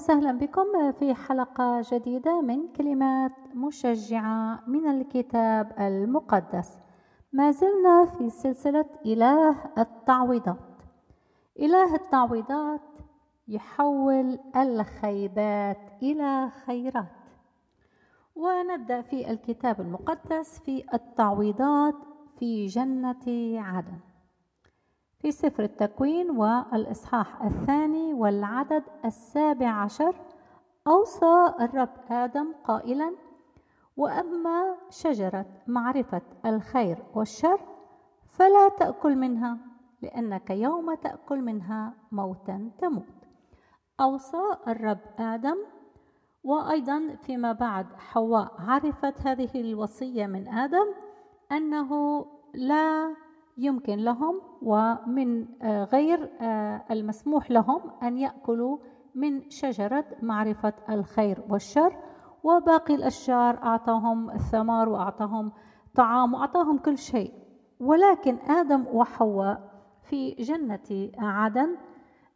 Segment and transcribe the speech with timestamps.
[0.00, 6.78] وسهلا بكم في حلقة جديدة من كلمات مشجعة من الكتاب المقدس.
[7.32, 10.82] ما زلنا في سلسلة إله التعويضات.
[11.58, 12.80] إله التعويضات
[13.48, 17.20] يحول الخيبات إلى خيرات.
[18.34, 21.96] ونبدأ في الكتاب المقدس في التعويضات
[22.38, 23.26] في جنة
[23.60, 23.98] عدن.
[25.20, 30.14] في سفر التكوين والإصحاح الثاني والعدد السابع عشر
[30.86, 33.12] أوصى الرب آدم قائلا
[33.96, 37.60] وأما شجرة معرفة الخير والشر
[38.28, 39.58] فلا تأكل منها
[40.02, 43.04] لأنك يوم تأكل منها موتا تموت.
[44.00, 45.56] أوصى الرب آدم
[46.44, 50.86] وأيضا فيما بعد حواء عرفت هذه الوصية من آدم
[51.52, 53.14] أنه لا
[53.60, 58.78] يمكن لهم ومن آه، غير آه، المسموح لهم أن يأكلوا
[59.14, 61.96] من شجرة معرفة الخير والشر.
[62.44, 65.52] وباقي الأشجار أعطاهم الثمار وأعطاهم
[65.94, 67.32] طعام وأعطاهم كل شيء.
[67.80, 69.70] ولكن آدم وحواء
[70.02, 71.76] في جنة عدن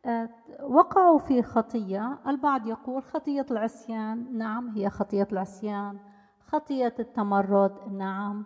[0.07, 0.29] آه،
[0.63, 2.19] وقعوا في خطية.
[2.27, 5.99] البعض يقول خطية العصيان نعم هي خطية العصيان.
[6.47, 8.45] خطية التمرد نعم.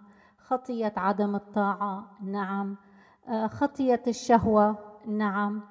[0.48, 2.76] خطية عدم الطاعة نعم.
[3.28, 5.62] آه، خطية الشهوة نعم.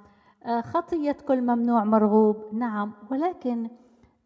[0.44, 2.92] آه، خطية كل ممنوع مرغوب نعم.
[3.11, 3.69] ولكن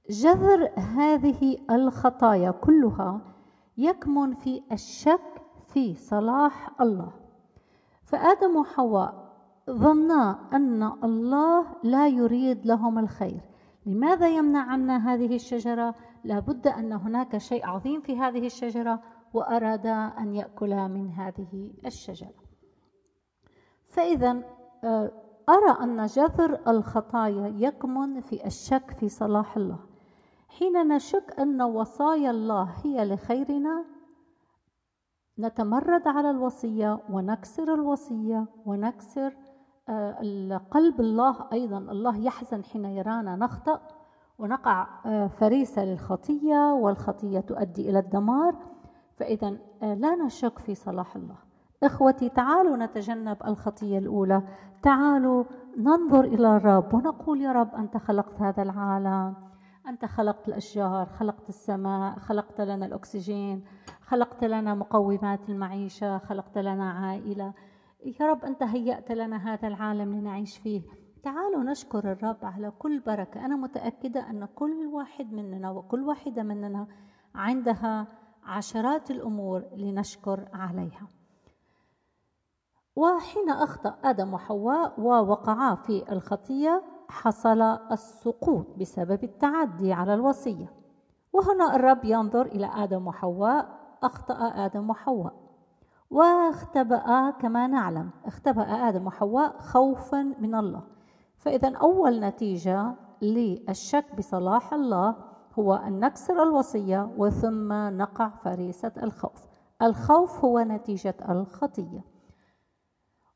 [0.10, 3.22] جذر هذه الخطايا كلها
[3.78, 7.12] يكمن في الشك في صلاح الله.
[8.04, 9.34] فآدم وحواء
[9.70, 13.42] ظنا أن الله لا يريد لهم الخير.
[13.86, 19.00] لماذا يمنع عنا هذه الشجرة؟ لابد أن هناك شيء عظيم في هذه الشجرة.
[19.34, 22.34] وأراد أن يأكلا من هذه الشجرة.
[23.88, 24.44] فإذا
[24.84, 25.12] آه،
[25.50, 29.80] أرى أن جذر الخطايا يكمن في الشك في صلاح الله.
[30.50, 33.86] حين نشك أن وصايا الله هي لخيرنا
[35.40, 39.34] نتمرد على الوصية ونكسر الوصية ونكسر
[39.90, 41.78] آه، قلب الله أيضا.
[41.78, 43.82] الله يحزن حين يرانا نخطأ
[44.40, 48.56] ونقع آه، فريسة للخطية والخطية تؤدي إلى الدمار.
[49.22, 51.36] فإذا آه، لا نشك في صلاح الله.
[51.84, 54.44] إخوتي تعالوا نتجنب الخطية الأولى.
[54.84, 55.44] تعالوا
[55.78, 59.36] ننظر إلى الرب ونقول يا رب أنت خلقت هذا العالم
[59.88, 63.64] أنت خلقت الأشجار خلقت السماء خلقت لنا الأكسجين
[64.02, 67.54] خلقت لنا مقومات المعيشة خلقت لنا عائلة.
[68.20, 70.82] يا رب أنت هيأت لنا هذا العالم لنعيش فيه.
[71.24, 73.46] تعالوا نشكر الرب على كل بركة.
[73.46, 76.88] أنا متأكدة أن كل واحد مننا وكل واحدة مننا
[77.36, 78.08] عندها
[78.44, 81.08] عشرات الأمور لنشكر عليها.
[82.96, 90.74] وحين أخطأ آدم وحواء ووقعا في الخطية حصل السقوط بسبب التعدي على الوصية.
[91.34, 95.34] وهنا الرب ينظر إلى آدم وحواء أخطأ آدم وحواء.
[96.10, 100.84] واختبأ كما نعلم اختبأ آدم وحواء خوفا من الله.
[101.38, 105.16] فإذا أول نتيجة للشك بصلاح الله
[105.60, 109.48] هو أن نكسر الوصية وثم نقع فريسة الخوف.
[109.82, 112.02] الخوف هو نتيجة الخطية.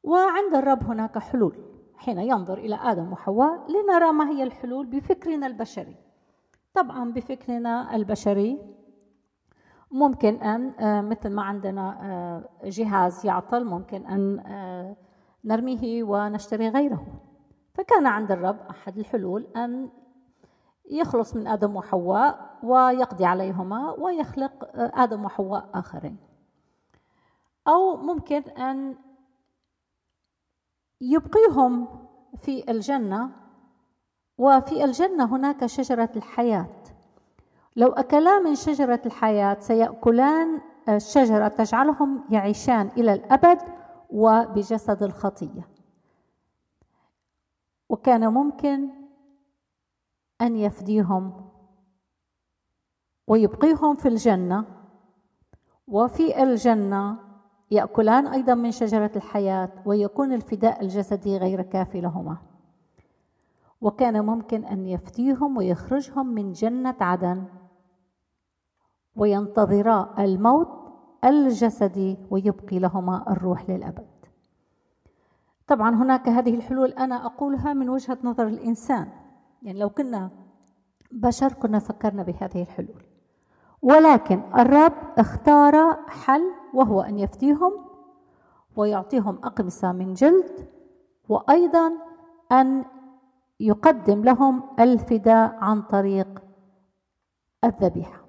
[0.03, 1.55] وعند الرب هناك حلول.
[1.95, 5.95] حين ينظر إلى آدم وحواء لنرى ما هي الحلول بفكرنا البشري.
[6.73, 8.75] طبعا بفكرنا البشري
[9.91, 14.95] ممكن أن آه، مثل ما عندنا آه، جهاز يعطل ممكن أن آه،
[15.45, 17.05] نرميه ونشتري غيره.
[17.73, 19.89] فكان عند الرب أحد الحلول أن
[20.91, 26.17] يخلص من آدم وحواء ويقضي عليهما ويخلق آدم وحواء آخرين.
[27.67, 28.97] أو ممكن أن
[31.01, 31.87] يبقيهم
[32.37, 33.31] في الجنة
[34.37, 36.83] وفي الجنة هناك شجرة الحياة.
[37.75, 43.61] لو أكلا من شجرة الحياة سيأكلان الشجرة تجعلهم يعيشان إلى الأبد
[44.09, 45.67] وبجسد الخطية.
[47.89, 49.04] وكان ممكن
[50.41, 51.49] أن يفديهم
[53.27, 54.65] ويبقيهم في الجنة.
[55.87, 57.19] وفي الجنة
[57.71, 62.37] يأكلان أيضا من شجرة الحياة ويكون الفداء الجسدي غير كافي لهما.
[63.81, 67.45] وكان ممكن أن يفديهم ويخرجهم من جنة عدن.
[69.15, 70.67] وينتظرا الموت
[71.23, 74.07] الجسدي ويبقي لهما الروح للأبد.
[75.67, 79.24] طبعا هناك هذه الحلول أنا أقولها من وجهة نظر الإنسان.
[79.65, 80.29] يعني لو كنا
[81.11, 83.03] بشر كنا فكرنا بهذه الحلول.
[83.81, 87.71] ولكن الرب اختار حل وهو أن يفتيهم
[88.75, 90.67] ويعطيهم أقمصة من جلد
[91.29, 91.91] وأيضا
[92.51, 92.85] أن
[93.59, 96.43] يقدم لهم الفداء عن طريق
[97.63, 98.19] الذبيحة.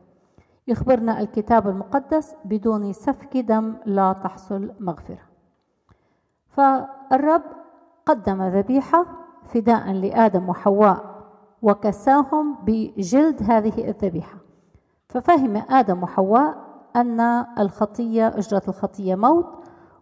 [0.69, 5.23] يخبرنا الكتاب المقدس بدون سفك دم لا تحصل مغفرة.
[6.49, 7.43] فالرب
[8.07, 9.07] قدم ذبيحة
[9.45, 11.16] فداء لآدم وحواء.
[11.63, 14.39] وكساهم بجلد هذه الذبيحة.
[15.09, 16.57] ففهم آدم وحواء
[16.97, 17.21] أن
[17.59, 19.47] الخطية أجرة الخطية موت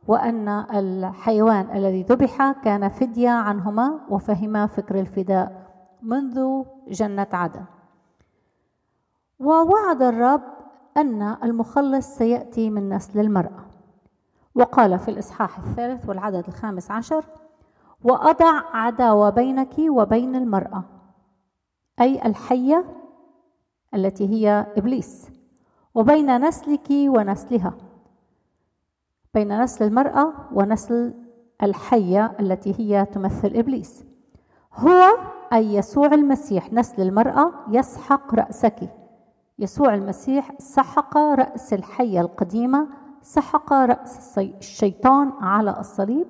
[0.09, 5.71] وأن الحيوان الذي ذبح كان فدية عنهما وفهما فكر الفداء
[6.03, 7.65] منذ جنة عدن.
[9.41, 10.43] ووعد الرب
[10.97, 13.65] أن المخلص سيأتي من نسل المرأة.
[14.55, 17.25] وقال في الإصحاح الثالث والعدد الخامس عشر
[18.05, 20.85] وأضع عداوة بينك وبين المرأة
[22.01, 22.85] أي الحية
[23.95, 25.31] التي هي إبليس
[25.95, 27.75] وبين نسلك ونسلها
[29.35, 31.15] بين نسل المرأة ونسل
[31.63, 34.05] الحية التي هي تمثل إبليس.
[34.75, 35.03] هو
[35.53, 38.91] أي يسوع المسيح نسل المرأة يسحق رأسك.
[39.59, 42.89] يسوع المسيح سحق رأس الحية القديمة
[43.23, 46.27] سحق رأس الشيطان على الصليب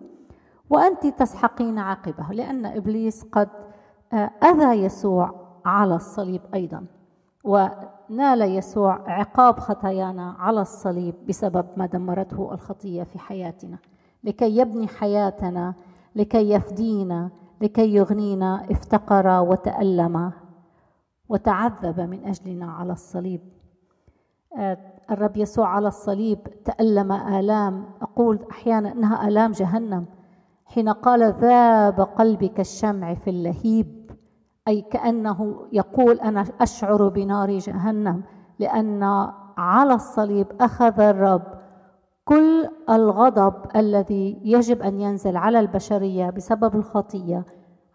[0.70, 3.49] وأنت تسحقين عقبه لأن إبليس قد
[4.12, 6.87] آه، أذى يسوع على الصليب أيضا.
[7.44, 13.78] ونال يسوع عقاب خطايانا على الصليب بسبب ما دمرته الخطية في حياتنا.
[14.25, 15.75] لكي يبني حياتنا
[16.16, 17.31] لكي يفدينا
[17.61, 20.32] لكي يغنينا افتقر وتألم
[21.28, 23.40] وتعذب من أجلنا على الصليب.
[24.58, 24.78] آه،
[25.10, 27.84] الرب يسوع على الصليب تألم آلام.
[28.02, 30.06] أقول أحيانا أنها آلام جهنم.
[30.67, 34.03] حين قال ذاب قلبي كالشمع في اللهيب
[34.69, 38.22] أي كأنه يقول أنا أشعر بنار جهنم
[38.58, 39.02] لأن
[39.56, 41.43] على الصليب أخذ الرب
[42.25, 47.44] كل الغضب الذي يجب أن ينزل على البشرية بسبب الخطية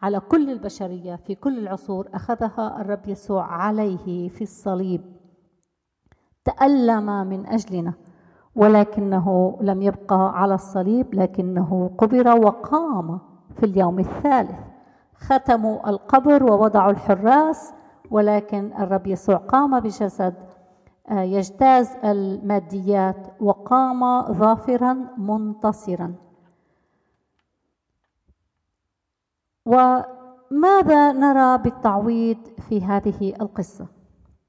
[0.02, 5.02] على كل البشرية في كل العصور أخذها الرب يسوع عليه في الصليب.
[6.46, 7.94] تألم من أجلنا
[8.56, 13.20] ولكنه لم يبقى على الصليب لكنه قبر وقام
[13.60, 14.69] في اليوم الثالث.
[15.20, 17.74] ختموا القبر ووضعوا الحراس
[18.12, 20.34] ولكن الرب يسوع قام بجسد.
[21.10, 26.16] آه، يجتاز الماديات وقام ظافرا منتصرا.
[29.66, 32.38] وماذا نرى بالتعويض
[32.70, 33.88] في هذه القصة؟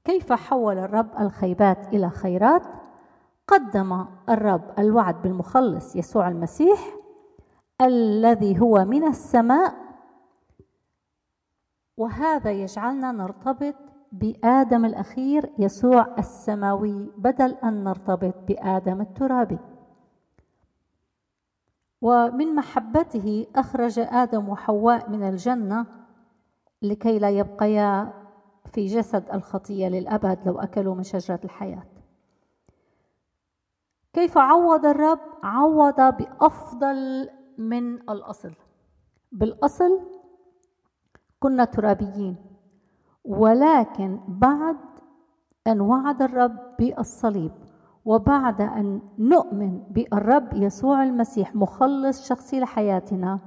[0.03, 2.63] كيف حول الرب الخيبات إلى خيرات؟
[3.47, 6.79] قدم الرب الوعد بالمخلص يسوع المسيح
[7.81, 9.80] الذي هو من السماء
[12.01, 13.75] وهذا يجعلنا نرتبط
[14.11, 19.59] بآدم الأخير يسوع السماوي بدل أن نرتبط بآدم الترابي.
[22.01, 25.85] ومن محبته أخرج آدم وحواء من الجنة
[26.81, 28.13] لكي لا يبقيا
[28.65, 31.83] في جسد الخطية للأبد لو أكلوا من شجرة الحياة.
[34.13, 38.53] كيف عوض الرب؟ عوض بأفضل من الأصل.
[39.31, 40.20] بالأصل
[41.41, 42.35] كنا ترابيين.
[43.25, 44.77] ولكن بعد
[45.67, 47.51] أن وعد الرب بالصليب
[48.05, 53.39] وبعد أن نؤمن بالرب يسوع المسيح مخلص شخصي لحياتنا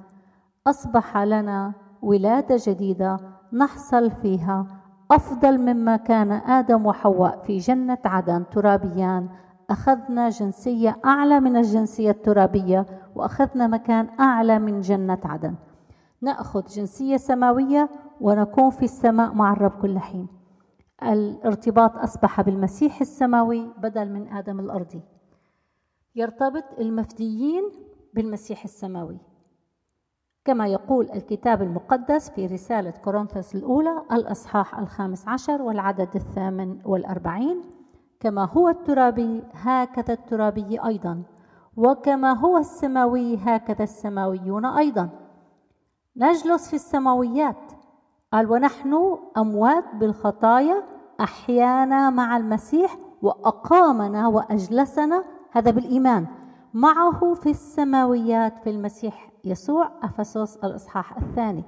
[0.67, 3.17] أصبح لنا ولادة جديدة
[3.52, 4.67] نحصل فيها
[5.11, 9.29] أفضل مما كان آدم وحواء في جنة عدن ترابيان.
[9.70, 15.55] أخذنا جنسية أعلى من الجنسية الترابية وأخذنا مكان أعلى من جنة عدن.
[16.23, 17.91] نأخذ جنسية سماوية
[18.21, 20.29] ونكون في السماء مع الرب كل حين.
[21.03, 25.03] الارتباط أصبح بالمسيح السماوي بدل من آدم الأرضي.
[26.15, 27.63] يرتبط المفديين
[28.15, 29.19] بالمسيح السماوي.
[30.44, 37.63] كما يقول الكتاب المقدس في رسالة كورنثوس الأولى الأصحاح الخامس عشر والعدد الثامن والأربعين
[38.21, 41.23] كما هو الترابي هكذا الترابي أيضا
[41.77, 45.11] وكما هو السماوي هكذا السماويون أيضا.
[46.17, 47.73] نجلس في السماويات.
[48.33, 50.83] قال ونحن أموات بالخطايا
[51.21, 55.25] أحيانا مع المسيح وأقامنا وأجلسنا.
[55.51, 56.27] هذا بالإيمان.
[56.75, 61.65] معه في السماويات في المسيح يسوع أفسس الإصحاح الثاني.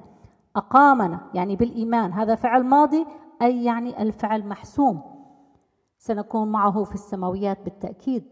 [0.57, 2.13] أقامنا يعني بالإيمان.
[2.13, 3.07] هذا فعل ماضي
[3.43, 5.03] أي يعني الفعل محسوم.
[5.99, 8.25] سنكون معه في السماويات بالتأكيد.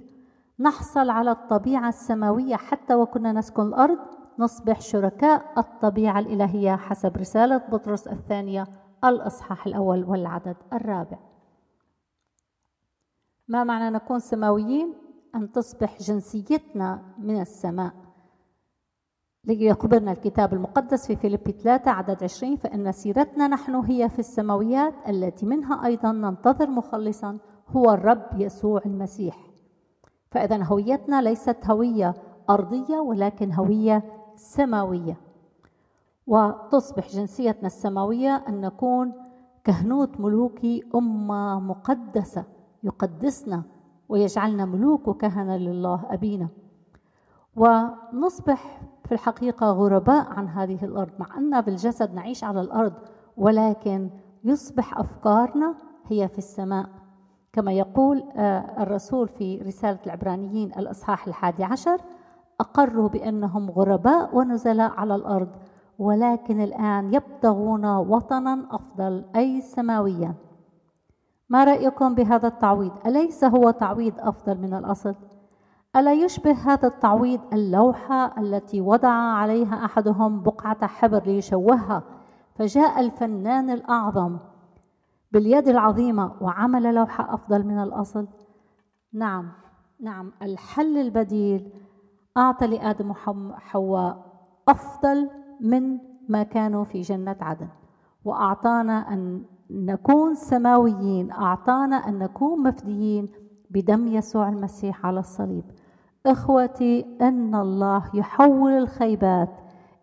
[0.61, 3.99] نحصل على الطبيعة السماوية حتى وكنا نسكن الأرض
[4.39, 8.67] نصبح شركاء الطبيعة الإلهية حسب رسالة بطرس الثانية
[9.05, 11.19] الإصحاح الأول والعدد الرابع.
[13.49, 14.95] ما معنى نكون سماويين؟
[15.35, 17.93] أن تصبح جنسيتنا من السماء.
[19.45, 25.47] ليخبرنا الكتاب المقدس في فيليب 3 عدد 20 فإن سيرتنا نحن هي في السماويات التي
[25.47, 27.39] منها أيضا ننتظر مخلصا
[27.69, 29.37] هو الرب يسوع المسيح.
[30.31, 32.15] فإذا هويتنا ليست هوية
[32.51, 35.17] أرضية ولكن هوية سماوية
[36.27, 39.13] وتصبح جنسيتنا السماوية أن نكون
[39.65, 42.45] كهنوت ملوكي أمة مقدسة
[42.83, 43.63] يقدسنا
[44.09, 46.49] ويجعلنا ملوك وكهنة لله أبينا.
[47.57, 52.93] ونصبح في الحقيقة غرباء عن هذه الأرض مع أننا بالجسد نعيش على الأرض
[53.37, 54.11] ولكن
[54.45, 55.75] يصبح أفكارنا
[56.07, 56.87] هي في السماء.
[57.53, 62.01] كما يقول آه، الرسول في رسالة العبرانيين الإصحاح الحادي عشر
[62.61, 65.49] أقروا بأنهم غرباء ونزلاء على الأرض
[65.99, 70.35] ولكن الآن يبتغون وطنا أفضل أي سماويا
[71.49, 75.15] ما رأيكم بهذا التعويض؟ أليس هو تعويض أفضل من الأصل؟
[75.97, 82.03] ألا يشبه هذا التعويض اللوحة التي وضع عليها أحدهم بقعة حبر ليشوهها
[82.55, 84.39] فجاء الفنان الأعظم
[85.33, 88.27] باليد العظيمة وعمل لوحة أفضل من الأصل؟
[89.13, 89.53] نعم
[90.01, 91.73] نعم الحل البديل
[92.37, 94.25] أعطى لآدم وحواء
[94.69, 95.99] أفضل من
[96.29, 97.69] ما كانوا في جنة عدن.
[98.25, 103.29] وأعطانا أن نكون سماويين أعطانا أن نكون مفديين
[103.71, 105.65] بدم يسوع المسيح على الصليب.
[106.27, 109.51] إخوتي أن الله يحول الخيبات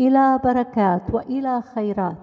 [0.00, 2.16] إلى بركات وإلى خيرات.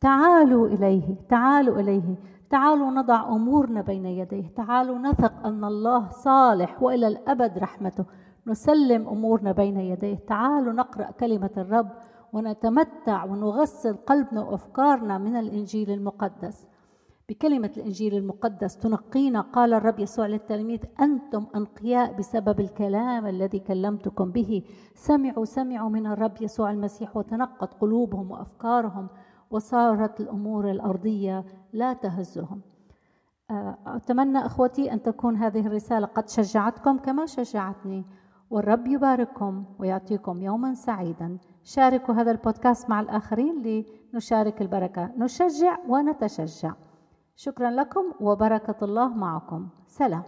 [0.00, 2.16] تعالوا إليه تعالوا إليه.
[2.50, 4.48] تعالوا نضع أمورنا بين يديه.
[4.56, 8.04] تعالوا نثق أن الله صالح وإلى الأبد رحمته.
[8.46, 10.18] نسلم أمورنا بين يديه.
[10.26, 11.88] تعالوا نقرأ كلمة الرب
[12.32, 16.66] ونتمتع ونغسل قلبنا وأفكارنا من الإنجيل المقدس.
[17.28, 24.62] بكلمة الإنجيل المقدس تنقينا قال الرب يسوع للتلاميذ أنتم أنقياء بسبب الكلام الذي كلمتكم به.
[24.94, 29.08] سمعوا سمعوا من الرب يسوع المسيح وتنقت قلوبهم وأفكارهم
[29.50, 32.60] وصارت الأمور الأرضية لا تهزهم.
[33.86, 38.04] أتمنى أخوتي أن تكون هذه الرسالة قد شجعتكم كما شجعتني.
[38.52, 41.38] والرب يبارككم ويعطيكم يوما سعيدا.
[41.64, 45.10] شاركوا هذا البودكاست مع الآخرين لنشارك البركة.
[45.18, 46.72] نشجع ونتشجع.
[47.36, 49.68] شكرا لكم وبركة الله معكم.
[49.86, 50.22] سلام.